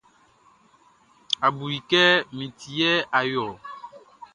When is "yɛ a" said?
2.79-3.21